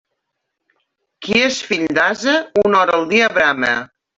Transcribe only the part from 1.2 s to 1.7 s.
Qui és